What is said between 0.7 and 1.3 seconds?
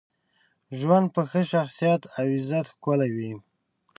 ژوند په